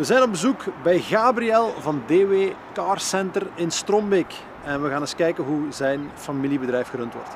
We 0.00 0.06
zijn 0.06 0.22
op 0.22 0.30
bezoek 0.30 0.64
bij 0.82 0.98
Gabriel 0.98 1.74
van 1.78 2.02
DW 2.06 2.34
Car 2.72 3.00
Center 3.00 3.46
in 3.54 3.70
Strombeek. 3.70 4.34
En 4.64 4.82
we 4.82 4.88
gaan 4.88 5.00
eens 5.00 5.14
kijken 5.14 5.44
hoe 5.44 5.72
zijn 5.72 6.10
familiebedrijf 6.14 6.88
gerund 6.88 7.14
wordt. 7.14 7.28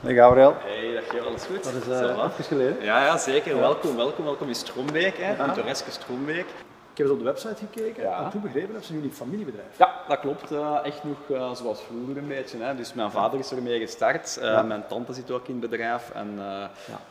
Hey 0.00 0.14
Gabriel, 0.14 0.56
Hey, 0.58 0.94
dag 0.94 1.08
Geer, 1.08 1.26
alles 1.26 1.44
goed? 1.44 1.64
dat 1.64 1.74
is 1.74 1.88
uh, 1.88 2.30
geleden. 2.40 2.84
Ja, 2.84 3.04
ja, 3.04 3.16
zeker. 3.16 3.58
Welkom, 3.58 3.96
welkom, 3.96 4.24
welkom 4.24 4.48
in 4.48 4.54
Strombeek, 4.54 5.16
hè. 5.18 5.44
pittoreske 5.44 5.90
Strombeek. 5.90 6.46
Ik 6.92 6.98
heb 6.98 7.06
eens 7.06 7.16
op 7.16 7.18
de 7.18 7.24
website 7.24 7.54
gekeken 7.72 8.02
Ja. 8.02 8.24
en 8.24 8.30
toen 8.30 8.40
begrepen 8.40 8.74
dat 8.74 8.84
ze 8.84 8.92
jullie 8.92 9.10
familiebedrijf. 9.10 9.78
Ja, 9.78 9.94
dat 10.08 10.20
klopt. 10.20 10.50
eh, 10.50 10.78
echt 10.82 11.04
nog 11.04 11.30
eh, 11.38 11.54
zoals 11.54 11.80
vroeger 11.82 12.16
een 12.16 12.28
beetje. 12.28 12.58
Hè. 12.62 12.74
Dus 12.74 12.94
mijn 12.94 13.10
vader 13.10 13.38
is 13.38 13.52
ermee 13.52 13.80
gestart. 13.80 14.36
Eh, 14.38 14.48
Ja. 14.48 14.62
Mijn 14.62 14.84
tante 14.88 15.12
zit 15.12 15.30
ook 15.30 15.48
in 15.48 15.60
het 15.60 15.70
bedrijf. 15.70 16.10
En 16.14 16.38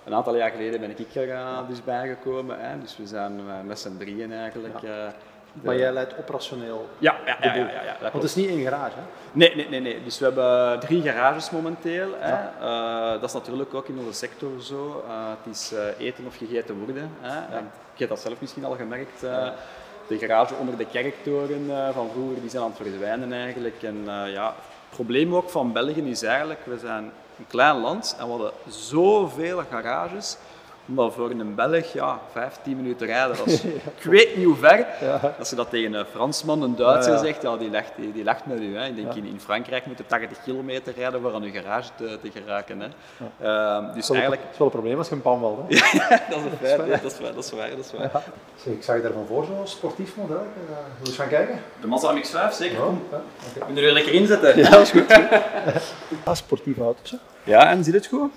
een 0.05 0.13
aantal 0.13 0.35
jaar 0.35 0.49
geleden 0.51 0.79
ben 0.79 0.89
ik 0.99 1.15
er 1.15 1.65
dus 1.67 1.83
bijgekomen. 1.83 2.59
Hè. 2.59 2.79
Dus 2.79 2.97
we 2.97 3.07
zijn 3.07 3.39
met 3.65 3.79
z'n 3.79 3.97
drieën 3.97 4.31
eigenlijk. 4.33 4.79
Maar 5.51 5.77
jij 5.77 5.91
leidt 5.91 6.17
operationeel. 6.19 6.89
Ja, 6.97 7.15
ja, 7.25 7.37
ja, 7.41 7.55
ja, 7.55 7.95
Want 8.01 8.13
het 8.13 8.23
is 8.23 8.35
niet 8.35 8.49
één 8.49 8.61
garage, 8.63 8.95
hè? 8.95 9.01
Nee, 9.31 9.55
nee, 9.55 9.69
nee, 9.69 9.79
nee. 9.79 10.03
Dus 10.03 10.19
we 10.19 10.25
hebben 10.25 10.79
drie 10.79 11.01
garages 11.01 11.49
momenteel. 11.49 12.09
Hè. 12.17 12.33
Eh, 12.59 13.11
dat 13.21 13.29
is 13.29 13.33
natuurlijk 13.33 13.73
ook 13.73 13.87
in 13.87 13.99
onze 13.99 14.13
sector 14.13 14.61
zo. 14.61 15.03
Eh, 15.07 15.13
het 15.43 15.55
is 15.55 15.71
eh, 15.73 16.07
eten 16.07 16.25
of 16.25 16.37
gegeten 16.37 16.77
worden. 16.77 17.11
Hè. 17.21 17.57
Ik 17.93 17.99
heb 17.99 18.09
dat 18.09 18.19
zelf 18.19 18.41
misschien 18.41 18.65
al 18.65 18.75
gemerkt. 18.75 19.19
De 20.07 20.17
garage 20.17 20.53
onder 20.55 20.77
de 20.77 20.85
kerktoren 20.85 21.93
van 21.93 22.09
vroeger 22.11 22.41
die 22.41 22.49
zijn 22.49 22.63
aan 22.63 22.69
het 22.69 22.77
verdwijnen 22.77 23.33
eigenlijk. 23.33 23.83
En 23.83 24.03
ja, 24.27 24.45
het 24.45 24.89
probleem 24.89 25.35
ook 25.35 25.49
van 25.49 25.73
België 25.73 26.09
is 26.09 26.23
eigenlijk, 26.23 26.65
we 26.65 26.77
zijn 26.77 27.11
een 27.37 27.47
klein 27.47 27.77
land 27.77 28.15
en 28.19 28.25
we 28.25 28.31
hadden 28.31 28.51
zoveel 28.67 29.63
garages 29.69 30.37
omdat 30.87 31.13
voor 31.13 31.29
een 31.29 31.55
Belg, 31.55 31.93
ja, 31.93 32.19
15 32.31 32.75
minuten 32.75 33.07
rijden, 33.07 33.37
dat 33.37 33.47
is, 33.47 33.63
ik 33.97 34.03
weet 34.03 34.35
niet 34.37 34.45
hoe 34.45 34.55
ver. 34.55 34.85
Als 35.39 35.49
je 35.49 35.55
dat 35.55 35.69
tegen 35.69 35.93
een 35.93 36.05
Fransman, 36.05 36.61
een 36.61 36.75
Duitser 36.75 37.13
Ja, 37.13 37.17
ja. 37.19 37.25
zegt, 37.25 37.41
ja, 37.41 37.57
die, 37.57 37.71
lacht, 37.71 37.91
die, 37.95 38.11
die 38.11 38.23
lacht 38.23 38.45
met 38.45 38.59
u. 38.59 38.77
Hè. 38.77 38.85
Ik 38.85 38.95
denk, 38.95 39.13
in, 39.13 39.25
in 39.25 39.39
Frankrijk 39.39 39.85
moet 39.85 39.97
je 39.97 40.05
80 40.05 40.43
kilometer 40.43 40.93
rijden 40.97 41.21
voor 41.21 41.33
aan 41.33 41.43
uw 41.43 41.51
garage 41.51 41.89
te, 41.95 42.19
te 42.21 42.31
geraken. 42.31 42.79
Hè. 42.79 42.87
Ehm, 43.41 43.93
dus 43.93 44.09
eigenlijk, 44.09 44.41
Het 44.41 44.51
is 44.51 44.57
wel 44.57 44.67
een 44.67 44.73
probleem 44.73 44.97
als 44.97 45.07
je 45.09 45.15
een 45.15 45.21
pan 45.21 45.39
valt. 45.39 45.57
Hè? 45.57 45.63
dat 46.29 46.37
is 46.37 46.43
een 46.43 46.57
feit, 46.61 47.01
dat 47.03 47.11
is 47.11 47.19
waar, 47.19 47.33
dat 47.33 47.43
is 47.43 47.51
waar. 47.51 47.69
Dat 47.69 47.85
is 47.85 47.91
waar. 47.91 48.23
Zeg, 48.55 48.73
ik 48.73 48.83
zag 48.83 48.95
je 48.95 49.01
daarvan 49.01 49.25
voor 49.27 49.45
zo'n 49.45 49.67
sportief 49.67 50.15
model. 50.15 50.35
Uh, 50.35 50.43
Wil 50.67 50.75
je 51.01 51.05
eens 51.07 51.15
gaan 51.15 51.27
kijken? 51.27 51.59
De 51.81 51.87
Mazda 51.87 52.13
MX-5, 52.15 52.53
zeker. 52.55 52.77
Ja, 52.77 52.83
oké. 52.85 53.73
we 53.73 53.81
er 53.81 53.91
lekker 53.93 54.13
inzetten. 54.13 54.57
Ja, 54.57 54.69
dat 54.69 54.81
is 54.81 54.91
goed. 54.91 55.19
Ah, 56.23 56.35
sportieve 56.35 56.81
auto's. 56.81 57.11
hè? 57.11 57.17
Ja, 57.43 57.69
en 57.69 57.83
zit 57.83 57.93
het 57.93 58.05
goed? 58.05 58.31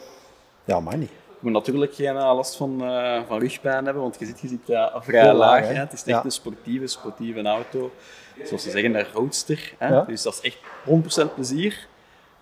Ja, 0.64 0.81
maar 0.81 0.97
niet. 0.97 1.11
Je 1.45 1.50
moet 1.50 1.59
natuurlijk 1.59 1.95
geen 1.95 2.17
eh, 2.17 2.34
last 2.34 2.56
van, 2.56 2.84
eh, 2.84 3.20
van 3.27 3.39
rugpijn 3.39 3.84
hebben, 3.84 4.03
want 4.03 4.17
je 4.19 4.27
zit, 4.27 4.41
je 4.41 4.48
zit 4.48 4.70
eh, 4.70 4.97
vrij 5.00 5.23
Heel 5.23 5.34
laag. 5.34 5.69
Het 5.69 5.92
is 5.92 6.05
echt 6.05 6.25
een 6.25 6.31
sportieve, 6.31 6.86
sportieve 6.86 7.42
auto. 7.42 7.92
Zoals 8.45 8.62
ze 8.62 8.70
zeggen, 8.70 8.95
een 8.95 9.06
roadster. 9.12 9.75
Hè. 9.78 10.05
Dus 10.05 10.23
dat 10.23 10.33
is 10.33 10.41
echt 10.41 10.59
100% 11.31 11.34
plezier 11.34 11.86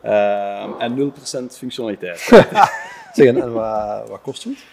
ehm, 0.01 0.71
en 0.79 1.13
0% 1.51 1.57
functionaliteit. 1.57 2.19
Zeg, 3.13 3.27
en, 3.27 3.53
wat, 3.53 4.09
wat 4.09 4.21
kost 4.23 4.45
het? 4.45 4.65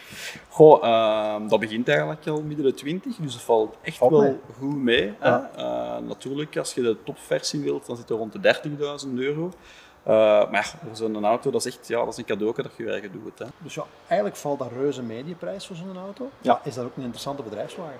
Goh, 0.49 0.83
ehm, 0.83 1.47
dat 1.47 1.59
begint 1.59 1.87
eigenlijk 1.87 2.27
al 2.27 2.41
midden 2.41 2.65
de 2.65 2.73
20, 2.73 3.15
dus 3.15 3.33
dat 3.33 3.41
valt 3.41 3.77
echt 3.81 3.99
wel 3.99 4.21
mee. 4.21 4.35
goed 4.59 4.75
mee. 4.75 5.13
hè. 5.19 5.37
Eh, 5.55 5.97
natuurlijk, 6.07 6.57
als 6.57 6.73
je 6.73 6.81
de 6.81 6.97
topversie 7.03 7.59
wilt, 7.59 7.85
dan 7.85 7.97
zit 7.97 8.09
er 8.09 8.15
rond 8.15 8.33
de 8.33 8.39
30.000 8.39 9.19
euro. 9.19 9.51
Eh, 10.03 10.13
maar 10.51 10.51
ja, 10.51 10.87
voor 10.87 10.95
zo'n 10.95 11.25
auto, 11.25 11.51
dat 11.51 11.65
is 11.65 11.75
echt 11.75 11.87
ja, 11.87 11.99
dat 11.99 12.07
is 12.07 12.17
een 12.17 12.25
cadeau 12.25 12.53
dat 12.55 12.71
je 12.77 12.83
je 12.83 12.91
eigen 12.91 13.11
doet. 13.11 13.39
Hè. 13.39 13.45
Dus 13.57 13.73
ja, 13.73 13.83
eigenlijk 14.07 14.39
valt 14.39 14.59
dat 14.59 14.71
reuze 14.71 15.03
mediaprijs 15.03 15.67
voor 15.67 15.75
zo'n 15.75 15.97
auto. 15.97 16.29
Ja. 16.41 16.53
Maar 16.53 16.61
Is 16.63 16.75
dat 16.75 16.85
ook 16.85 16.95
een 16.95 17.03
interessante 17.03 17.43
bedrijfswagen? 17.43 17.99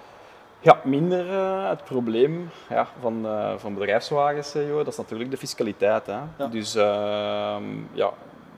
Ja, 0.61 0.79
minder 0.83 1.29
eh, 1.29 1.69
het 1.69 1.83
probleem 1.83 2.49
ja, 2.69 2.87
van, 3.01 3.25
eh, 3.25 3.53
van 3.57 3.73
bedrijfswagens, 3.73 4.53
joh, 4.53 4.77
dat 4.77 4.87
is 4.87 4.97
natuurlijk 4.97 5.31
de 5.31 5.37
fiscaliteit. 5.37 6.05
Hè. 6.05 6.19
Ja. 6.37 6.47
Dus 6.51 6.75
ehm, 6.75 7.63
ja, 7.91 8.11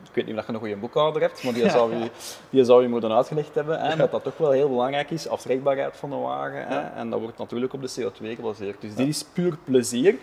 ik 0.08 0.14
weet 0.14 0.26
niet 0.26 0.38
of 0.38 0.46
je 0.46 0.52
een 0.52 0.58
goede 0.58 0.76
boekhouder 0.76 1.22
hebt, 1.22 1.42
maar 1.44 1.52
die 1.52 1.70
zou 1.78 1.96
je, 1.96 2.10
die 2.50 2.64
zou 2.64 2.82
je 2.82 2.88
moeten 2.88 3.12
uitgelegd 3.12 3.54
hebben. 3.54 3.80
Hè, 3.80 3.96
Dat 3.96 4.10
dat 4.10 4.22
toch 4.24 4.36
wel 4.36 4.50
heel 4.50 4.68
belangrijk 4.68 5.10
is, 5.10 5.28
aftrekbaarheid 5.28 5.96
van 5.96 6.10
de 6.10 6.16
wagen. 6.16 6.66
Hè, 6.66 6.80
en 6.80 7.10
dat 7.10 7.20
wordt 7.20 7.38
natuurlijk 7.38 7.72
op 7.72 7.82
de 7.82 7.90
CO2 8.00 8.34
gebaseerd. 8.34 8.80
Dus 8.80 8.94
dit 8.94 9.08
is 9.08 9.24
puur 9.24 9.56
plezier. 9.64 10.16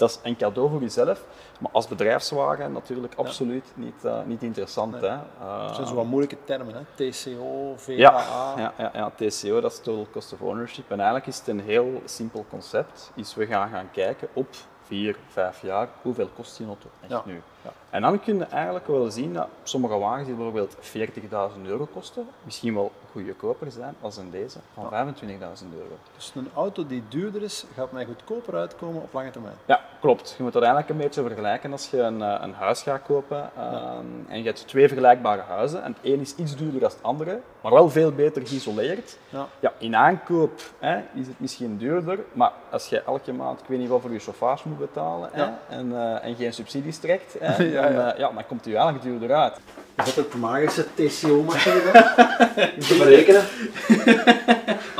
Dat 0.00 0.10
is 0.10 0.18
een 0.22 0.36
cadeau 0.36 0.70
voor 0.70 0.80
jezelf, 0.80 1.24
maar 1.60 1.70
als 1.72 1.88
bedrijfswagen 1.88 2.72
natuurlijk 2.72 3.14
absoluut 3.16 3.64
niet, 3.74 4.04
eh, 4.04 4.18
niet 4.24 4.42
interessant. 4.42 4.94
Hè. 5.00 5.06
Eh, 5.06 5.66
Dat 5.66 5.74
zijn 5.74 5.86
zo 5.86 5.94
wat 5.94 6.04
moeilijke 6.04 6.36
termen, 6.44 6.74
hè? 6.74 7.10
TCO, 7.10 7.74
VAA. 7.76 7.92
ja, 7.92 8.24
ja, 8.56 8.72
ja, 8.78 8.90
ja, 8.94 9.10
TCO, 9.16 9.60
dat 9.60 9.72
is 9.72 9.78
Total 9.80 10.06
Cost 10.12 10.32
of 10.32 10.40
Ownership. 10.40 10.84
En 10.90 10.96
eigenlijk 10.96 11.26
is 11.26 11.38
het 11.38 11.48
een 11.48 11.60
heel 11.60 12.02
simpel 12.04 12.44
concept. 12.50 13.10
Is 13.14 13.34
we 13.34 13.46
gaan 13.46 13.68
gaan 13.68 13.88
kijken 13.92 14.28
op 14.32 14.48
vier, 14.90 15.16
vijf 15.28 15.62
jaar, 15.62 15.88
hoeveel 16.02 16.28
kost 16.36 16.56
die 16.56 16.66
auto 16.66 16.88
echt 17.00 17.10
Ja. 17.10 17.22
nu? 17.24 17.42
Ja. 17.64 17.70
En 17.90 18.02
dan 18.02 18.20
kun 18.20 18.38
je 18.38 18.44
eigenlijk 18.44 18.86
wel 18.86 19.10
zien 19.10 19.32
dat 19.32 19.48
sommige 19.62 19.98
wagens 19.98 20.26
die 20.26 20.34
bijvoorbeeld 20.34 20.76
40.000 20.80 21.62
euro 21.66 21.88
kosten, 21.92 22.28
misschien 22.42 22.74
wel 22.74 22.92
goedkoper 23.12 23.70
zijn 23.70 23.94
als 24.00 24.16
een 24.16 24.30
deze 24.30 24.58
van 24.74 25.14
25.000 25.14 25.74
euro. 25.74 25.96
Dus 26.16 26.32
een 26.34 26.50
auto 26.54 26.86
die 26.86 27.02
duurder 27.08 27.42
is, 27.42 27.64
gaat 27.74 27.92
mij 27.92 28.04
goedkoper 28.04 28.54
uitkomen 28.54 29.02
op 29.02 29.12
lange 29.12 29.30
termijn. 29.30 29.56
Ja, 29.64 29.80
klopt. 30.00 30.34
Je 30.36 30.42
moet 30.42 30.52
dat 30.52 30.62
eigenlijk 30.62 30.92
een 30.92 30.96
beetje 31.06 31.22
vergelijken 31.22 31.72
als 31.72 31.90
je 31.90 31.98
een, 31.98 32.22
eh, 32.22 32.38
een 32.40 32.54
huis 32.54 32.82
gaat 32.82 33.02
kopen 33.06 33.50
ehm, 33.56 34.04
en 34.28 34.38
je 34.38 34.44
hebt 34.44 34.68
twee 34.68 34.86
vergelijkbare 34.88 35.42
huizen 35.48 35.82
en 35.82 35.92
het 35.92 36.12
een 36.12 36.20
is 36.20 36.34
iets 36.34 36.56
duurder 36.56 36.80
dan 36.80 36.90
het 36.90 37.02
andere, 37.02 37.40
maar 37.60 37.72
wel 37.72 37.90
veel 37.90 38.12
beter 38.12 38.46
geïsoleerd. 38.46 39.18
Ja. 39.28 39.46
Ja, 39.60 39.72
in 39.78 39.96
aankoop 39.96 40.60
hè, 40.78 40.96
is 41.14 41.26
het 41.26 41.40
misschien 41.40 41.76
duurder, 41.76 42.18
maar 42.32 42.52
als 42.70 42.88
je 42.88 43.02
elke 43.02 43.32
maand, 43.32 43.60
ik 43.60 43.66
weet 43.66 43.78
niet 43.78 43.88
wat 43.88 44.00
voor 44.00 44.12
je 44.12 44.18
chauffage 44.18 44.68
moet 44.68 44.78
betalen 44.78 45.30
hè, 45.32 45.46
en, 45.68 45.92
eh, 45.92 46.24
en 46.24 46.34
geen 46.34 46.52
subsidies 46.52 46.98
trekt, 46.98 47.36
hè, 47.40 47.62
Ja, 47.70 47.82
dan, 47.82 47.92
ja. 47.92 48.12
eh, 48.12 48.18
ja, 48.18 48.30
dan 48.32 48.46
komt 48.46 48.60
het 48.64 48.72
je 48.72 48.76
eigenlijk 48.78 49.04
duurder 49.04 49.36
uit. 49.36 49.60
Is 49.96 50.14
dat 50.14 50.24
ook 50.24 50.32
de 50.32 50.38
magische 50.38 50.86
TCO-machine? 50.94 51.90
Te 52.88 52.96
berekenen? 52.98 53.42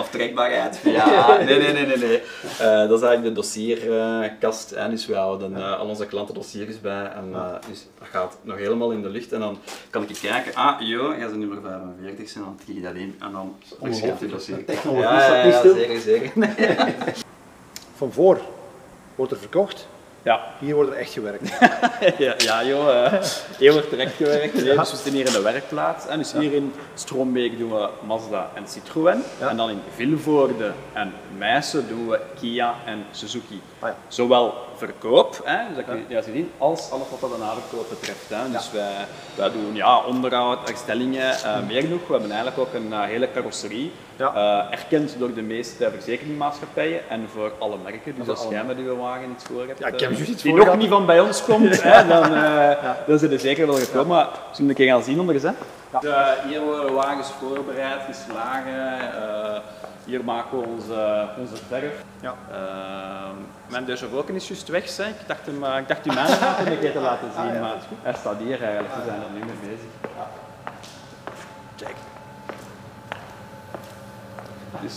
Ja, 1.00 1.36
nee, 1.36 1.58
nee, 1.58 1.72
nee, 1.72 1.86
nee. 1.86 1.96
nee. 1.96 2.22
Eh, 2.58 2.88
dat 2.88 2.98
is 2.98 3.06
eigenlijk 3.06 3.22
de 3.22 3.32
dossierkast. 3.32 4.70
hè. 4.70 4.88
dus 4.88 5.06
we 5.06 5.14
houden 5.14 5.56
eh, 5.56 5.78
al 5.78 5.86
onze 5.86 6.06
klanten 6.06 6.34
dossiers 6.34 6.80
bij. 6.80 7.04
En, 7.04 7.30
eh, 7.32 7.54
dus 7.68 7.86
dat 7.98 8.08
gaat 8.08 8.38
nog 8.42 8.56
helemaal 8.56 8.90
in 8.90 9.02
de 9.02 9.08
lucht. 9.08 9.32
En 9.32 9.40
dan 9.40 9.58
kan 9.90 10.02
ik 10.02 10.18
kijken, 10.22 10.54
ah, 10.54 10.80
joh, 10.80 11.16
jij 11.16 11.26
bent 11.26 11.38
nummer 11.38 11.60
45, 11.60 12.34
en 12.34 12.40
dan 12.40 12.58
tik 12.64 12.74
je 12.74 12.80
dat 12.80 12.94
in. 12.94 13.16
En 13.20 13.32
dan 13.32 13.56
verschrijft 13.82 14.20
je 14.20 14.26
dossier. 14.26 14.64
technologie 14.64 15.04
ja, 15.04 15.34
ja, 15.36 15.44
niet 15.44 15.54
ja, 15.54 15.74
zeker, 15.74 16.00
zeker. 16.00 16.32
Van 17.96 18.12
voor 18.12 18.40
wordt 19.14 19.32
er 19.32 19.38
verkocht, 19.38 19.88
Ja, 20.22 20.40
hier 20.58 20.74
wordt 20.74 20.90
er 20.90 20.96
echt 20.96 21.12
gewerkt. 21.12 21.48
ja, 22.18 22.34
ja 22.38 22.64
joh, 22.64 23.04
eh, 23.04 23.12
heel 23.58 23.76
erg 23.76 23.88
terecht 23.88 24.14
gewerkt. 24.16 24.54
Nee, 24.54 24.64
Dus 24.64 24.90
we 24.90 24.96
zitten 24.96 25.12
hier 25.12 25.26
in 25.26 25.32
de 25.32 25.42
werkplaats. 25.42 26.06
En 26.06 26.18
dus 26.18 26.32
hier 26.32 26.52
in 26.52 26.72
Stroombeek 26.94 27.58
doen 27.58 27.70
we 27.70 27.88
Mazda 28.06 28.50
en 28.54 28.68
Citroën. 28.68 29.22
Ja. 29.40 29.48
En 29.48 29.56
dan 29.56 29.70
in 29.70 29.80
Vilvoorde 29.94 30.72
en 30.92 31.12
Meissen 31.38 31.88
doen 31.88 32.08
we 32.08 32.20
Kia 32.40 32.74
en 32.86 33.04
Suzuki. 33.10 33.60
Ah 33.78 33.88
ja. 33.88 33.96
Zowel 34.08 34.54
verkoop, 34.80 35.40
hè, 35.44 35.58
dus 35.74 35.84
dat 35.84 35.94
je 36.08 36.14
ja. 36.14 36.22
zien, 36.22 36.50
als 36.58 36.90
alles 36.90 37.06
wat 37.10 37.20
dat 37.20 37.30
de 37.30 37.38
naverkoop 37.38 37.88
betreft. 37.88 38.28
Hè. 38.28 38.50
Dus 38.50 38.70
wij, 38.72 38.92
wij 39.34 39.50
doen 39.50 39.74
ja, 39.74 39.98
onderhoud, 40.04 40.68
herstellingen, 40.68 41.32
eh, 41.32 41.56
meer 41.66 41.88
nog. 41.88 42.06
We 42.06 42.12
hebben 42.12 42.30
eigenlijk 42.30 42.58
ook 42.58 42.74
een 42.74 42.92
eh, 42.92 43.02
hele 43.02 43.28
carrosserie. 43.32 43.92
Ja. 44.16 44.34
eh, 44.34 44.78
erkend 44.78 45.18
door 45.18 45.34
de 45.34 45.42
meeste 45.42 45.90
verzekeringsmaatschappijen 45.90 47.00
en 47.08 47.28
voor 47.32 47.52
alle 47.58 47.76
merken. 47.84 48.14
Dus 48.16 48.28
als 48.28 48.46
jij 48.50 48.64
met 48.64 48.76
uw 48.76 48.96
wagen 48.96 49.30
iets 49.30 49.44
voor 49.44 49.66
hebt, 49.66 49.78
Ja, 49.78 49.86
ik 49.86 50.00
heb 50.00 50.10
iets 50.10 50.42
die 50.42 50.52
nog 50.54 50.62
gehad. 50.64 50.78
niet 50.78 50.88
van 50.88 51.06
bij 51.06 51.20
ons 51.20 51.44
komt, 51.44 51.82
hè, 51.92 52.06
dan, 52.06 52.30
dan 53.06 53.18
zijn 53.18 53.32
er 53.32 53.38
zeker 53.38 53.66
wel 53.66 53.76
gekomen. 53.76 54.06
Maar 54.06 54.28
zullen 54.52 54.54
we 54.56 54.68
een 54.68 54.74
keer 54.74 54.94
gaan 54.94 55.02
zien 55.02 55.20
onder 55.20 55.34
eens, 55.34 55.44
hè? 55.44 55.52
De, 56.00 56.36
hier 56.48 56.60
worden 56.60 56.92
wagens 56.94 57.28
voorbereid, 57.40 58.00
geslagen. 58.10 59.12
Hier 60.04 60.24
maken 60.24 60.60
we 60.60 60.66
onze, 60.66 61.28
onze 61.38 61.56
verf. 61.68 62.04
Ja. 62.20 62.34
Ehm, 62.50 63.36
mijn 63.68 63.98
vu 63.98 64.34
is 64.34 64.48
juist 64.48 64.68
weg, 64.68 64.88
zeg. 64.88 65.08
Ik 65.08 65.26
dacht 65.26 65.46
hem, 65.46 65.64
eh, 65.64 65.78
ik 65.78 65.88
dacht 65.88 66.04
die 66.04 66.12
mijn 66.12 66.26
auto 66.26 66.70
een 66.70 66.78
keer 66.78 66.92
te 66.92 66.98
laten 66.98 67.28
zien, 67.36 67.48
Ah, 67.48 67.54
ja, 67.54 67.60
maar 67.60 67.76
hij 68.02 68.14
staat 68.14 68.36
hier 68.38 68.62
eigenlijk. 68.62 68.94
We 68.94 69.00
zijn 69.04 69.20
er 69.22 69.30
nu 69.32 69.38
mee 69.38 69.70
bezig. 69.70 69.90
Check. 71.76 71.94
Dus, 74.80 74.94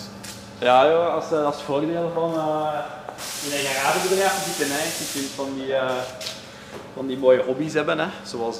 ja, 0.59 0.87
joh, 0.87 1.13
als, 1.13 1.31
eh, 1.31 1.45
als 1.45 1.61
voordeel 1.61 2.11
van 2.13 2.33
eh, 2.33 2.79
in 3.45 3.51
een 3.51 3.65
garagebedrijf 3.65 4.43
te 4.43 4.49
zitten, 4.49 4.75
hè. 4.75 4.83
je 4.83 5.11
kunt 5.13 5.31
van 5.35 5.53
die, 5.55 5.73
van 6.93 7.07
die 7.07 7.17
mooie 7.17 7.43
hobby's 7.43 7.73
hebben, 7.73 7.99
hè. 7.99 8.07
zoals 8.23 8.59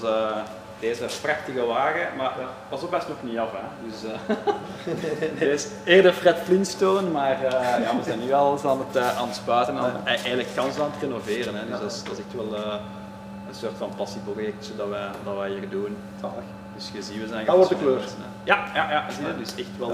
deze 0.84 1.06
prachtige 1.22 1.66
wagen, 1.66 2.08
maar 2.18 2.34
pas 2.70 2.82
op, 2.82 2.92
hij 2.92 3.00
is 3.00 3.08
nog 3.08 3.24
niet 3.24 3.38
af. 3.38 3.50
Hè. 3.52 3.88
Dus, 3.88 4.04
uh, 5.34 5.40
deze 5.40 5.68
eerder 5.84 6.14
Fred 6.14 6.38
Flintstone, 6.44 7.10
maar 7.10 7.44
uh, 7.44 7.52
ja, 7.84 7.98
we 7.98 8.04
zijn 8.04 8.20
nu 8.20 8.34
al 8.34 8.60
aan 8.66 8.80
het, 8.80 8.96
uh, 8.96 9.18
aan 9.18 9.28
het 9.28 9.36
spuiten 9.36 9.78
en 9.78 10.06
eigenlijk 10.06 10.48
kan 10.56 10.72
ze 10.72 10.82
aan 10.82 10.92
het 10.92 11.02
renoveren. 11.02 11.56
Hè. 11.56 11.66
Dus 11.66 11.80
dat 11.80 11.92
is, 11.92 12.04
dat 12.04 12.12
is 12.12 12.20
echt 12.20 12.34
wel 12.34 12.58
een 13.48 13.56
soort 13.56 13.78
van 13.78 13.92
passieprojectje 13.96 14.76
dat 14.76 14.88
wij, 14.88 15.08
dat 15.24 15.38
wij 15.38 15.50
hier 15.50 15.70
doen. 15.70 15.98
Zalig. 16.22 16.44
Dus 16.76 16.92
je 16.94 17.02
ziet, 17.02 17.22
we 17.22 17.28
zijn 17.28 17.46
Dat 17.46 17.56
wordt 17.56 17.70
de 17.70 17.78
kleur. 17.78 18.02
Ja, 18.44 18.66
ja, 18.74 18.92
ja, 18.92 19.06
zie 19.12 19.28
je, 19.28 19.38
dus 19.38 19.56
echt 19.56 19.78
wel, 19.78 19.90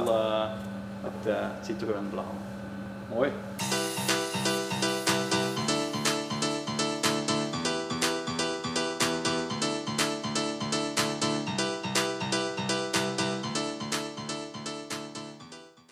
het, 1.01 1.35
het 1.35 1.65
ziet 1.65 1.81
er 1.81 1.88
gewoon 1.88 2.09
blauw. 2.09 2.33
Mooi. 3.09 3.31